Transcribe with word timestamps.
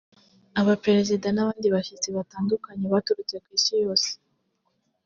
Abaperezida 0.59 1.27
n’abandi 1.31 1.67
bashyitsi 1.75 2.07
batandukanye 2.17 2.85
baturutse 2.93 3.35
ku 3.43 3.47
Isi 3.57 3.73
yose 3.83 4.09